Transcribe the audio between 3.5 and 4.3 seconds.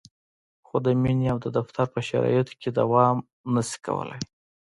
نشي کولای.